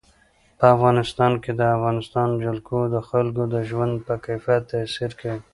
[0.57, 5.39] په افغانستان کې د افغانستان جلکو د خلکو د ژوند په کیفیت تاثیر کوي.